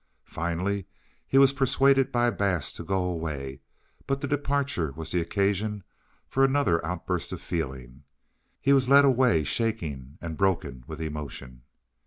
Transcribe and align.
Finally 0.25 0.87
he 1.27 1.37
was 1.37 1.53
persuaded 1.53 2.11
by 2.11 2.31
Bass 2.31 2.73
to 2.73 2.83
go 2.83 3.03
away, 3.03 3.61
but 4.07 4.19
the 4.19 4.27
departure 4.27 4.91
was 4.93 5.11
the 5.11 5.21
occasion 5.21 5.83
for 6.27 6.43
another 6.43 6.83
outburst 6.83 7.31
of 7.31 7.39
feeling; 7.39 8.01
he 8.59 8.73
was 8.73 8.89
led 8.89 9.05
away 9.05 9.43
shaking 9.43 10.17
and 10.19 10.37
broken 10.37 10.83
with 10.87 11.01
emotion. 11.01 11.61